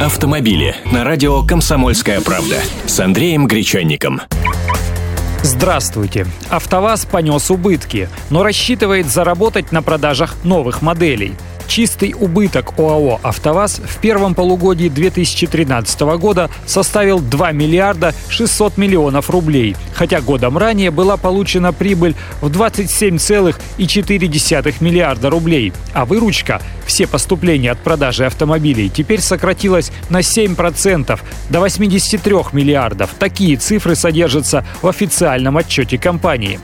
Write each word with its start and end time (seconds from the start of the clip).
Автомобили 0.00 0.74
на 0.90 1.04
радио 1.04 1.42
«Комсомольская 1.42 2.22
правда» 2.22 2.56
с 2.86 2.98
Андреем 3.00 3.46
Гречанником. 3.46 4.22
Здравствуйте. 5.42 6.26
АвтоВАЗ 6.48 7.04
понес 7.04 7.50
убытки, 7.50 8.08
но 8.30 8.42
рассчитывает 8.42 9.08
заработать 9.08 9.72
на 9.72 9.82
продажах 9.82 10.36
новых 10.42 10.80
моделей– 10.80 11.34
Чистый 11.70 12.14
убыток 12.18 12.78
ОАО 12.80 13.20
«АвтоВАЗ» 13.22 13.82
в 13.86 14.00
первом 14.00 14.34
полугодии 14.34 14.88
2013 14.88 16.00
года 16.18 16.50
составил 16.66 17.20
2 17.20 17.52
миллиарда 17.52 18.12
600 18.28 18.76
миллионов 18.76 19.30
рублей, 19.30 19.76
хотя 19.94 20.20
годом 20.20 20.58
ранее 20.58 20.90
была 20.90 21.16
получена 21.16 21.72
прибыль 21.72 22.16
в 22.40 22.48
27,4 22.48 24.74
миллиарда 24.80 25.30
рублей, 25.30 25.72
а 25.92 26.06
выручка, 26.06 26.60
все 26.86 27.06
поступления 27.06 27.70
от 27.70 27.78
продажи 27.78 28.26
автомобилей, 28.26 28.88
теперь 28.88 29.20
сократилась 29.20 29.92
на 30.08 30.22
7% 30.22 31.20
до 31.50 31.60
83 31.60 32.34
миллиардов. 32.50 33.10
Такие 33.16 33.56
цифры 33.56 33.94
содержатся 33.94 34.66
в 34.82 34.88
официальном 34.88 35.56
отчете 35.56 35.98
компании. 35.98 36.58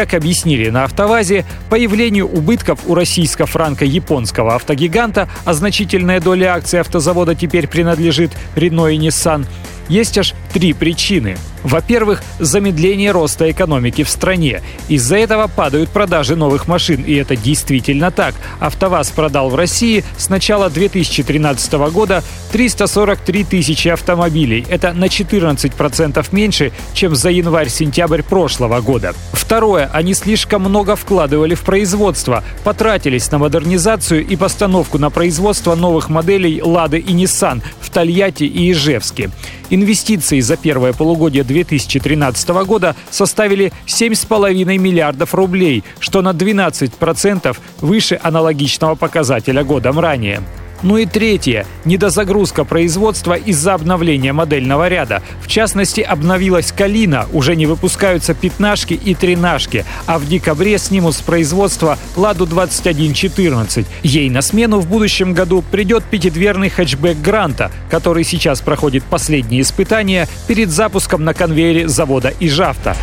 Как 0.00 0.14
объяснили 0.14 0.70
на 0.70 0.84
«АвтоВАЗе», 0.84 1.44
появлению 1.68 2.26
убытков 2.26 2.78
у 2.86 2.94
российско-франко-японского 2.94 4.54
автогиганта, 4.54 5.28
а 5.44 5.52
значительная 5.52 6.22
доля 6.22 6.54
акций 6.54 6.80
автозавода 6.80 7.34
теперь 7.34 7.68
принадлежит 7.68 8.30
Renault 8.56 8.94
и 8.94 8.98
Nissan, 8.98 9.44
есть 9.90 10.16
аж 10.16 10.32
три 10.52 10.72
причины. 10.72 11.36
Во-первых, 11.62 12.22
замедление 12.38 13.10
роста 13.10 13.50
экономики 13.50 14.02
в 14.02 14.08
стране. 14.08 14.62
Из-за 14.88 15.16
этого 15.16 15.46
падают 15.46 15.90
продажи 15.90 16.36
новых 16.36 16.68
машин, 16.68 17.02
и 17.02 17.14
это 17.14 17.36
действительно 17.36 18.10
так. 18.10 18.34
АвтоВАЗ 18.60 19.10
продал 19.10 19.50
в 19.50 19.54
России 19.54 20.04
с 20.16 20.28
начала 20.30 20.70
2013 20.70 21.72
года 21.92 22.24
343 22.52 23.44
тысячи 23.44 23.88
автомобилей. 23.88 24.64
Это 24.68 24.92
на 24.92 25.04
14% 25.04 26.26
меньше, 26.32 26.72
чем 26.94 27.14
за 27.14 27.30
январь-сентябрь 27.30 28.22
прошлого 28.22 28.80
года. 28.80 29.14
Второе, 29.32 29.90
они 29.92 30.14
слишком 30.14 30.62
много 30.62 30.96
вкладывали 30.96 31.54
в 31.54 31.60
производство, 31.60 32.42
потратились 32.64 33.30
на 33.30 33.38
модернизацию 33.38 34.26
и 34.26 34.36
постановку 34.36 34.98
на 34.98 35.10
производство 35.10 35.74
новых 35.74 36.08
моделей 36.08 36.62
«Лады» 36.62 36.98
и 36.98 37.12
«Ниссан» 37.12 37.62
в 37.80 37.90
Тольятти 37.90 38.44
и 38.44 38.72
Ижевске. 38.72 39.30
Инвестиции 39.70 40.39
за 40.42 40.56
первое 40.56 40.92
полугодие 40.92 41.44
2013 41.44 42.48
года 42.66 42.96
составили 43.10 43.72
7,5 43.86 44.78
миллиардов 44.78 45.34
рублей, 45.34 45.84
что 45.98 46.22
на 46.22 46.30
12% 46.30 47.56
выше 47.80 48.20
аналогичного 48.22 48.94
показателя 48.94 49.64
годом 49.64 49.98
ранее. 49.98 50.42
Ну 50.82 50.96
и 50.96 51.06
третье– 51.06 51.66
недозагрузка 51.84 52.64
производства 52.64 53.34
из-за 53.34 53.74
обновления 53.74 54.32
модельного 54.32 54.88
ряда. 54.88 55.22
В 55.42 55.48
частности, 55.48 56.00
обновилась 56.00 56.72
«Калина», 56.72 57.26
уже 57.32 57.56
не 57.56 57.66
выпускаются 57.66 58.34
пятнашки 58.34 58.94
и 58.94 59.14
тринашки, 59.14 59.84
а 60.06 60.18
в 60.18 60.26
декабре 60.26 60.78
снимут 60.78 61.14
с 61.14 61.20
производства 61.20 61.98
«Ладу 62.16 62.46
2114». 62.46 63.86
Ей 64.02 64.30
на 64.30 64.42
смену 64.42 64.80
в 64.80 64.88
будущем 64.88 65.34
году 65.34 65.62
придет 65.62 66.04
пятидверный 66.04 66.70
хэтчбэк 66.70 67.18
«Гранта», 67.18 67.70
который 67.90 68.24
сейчас 68.24 68.60
проходит 68.60 69.04
последние 69.04 69.62
испытания 69.62 70.28
перед 70.46 70.70
запуском 70.70 71.24
на 71.24 71.34
конвейере 71.34 71.88
завода 71.88 72.32
«Ижавта». 72.40 72.96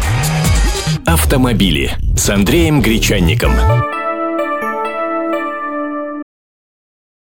Автомобили 1.06 1.95
с 2.16 2.30
Андреем 2.30 2.81
Гречанником. 2.81 3.53